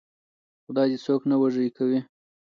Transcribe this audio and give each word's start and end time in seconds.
خدای 0.65 0.87
دې 0.91 0.97
څوک 1.05 1.21
نه 1.29 1.35
وږي 1.41 1.67
کوي. 1.77 1.99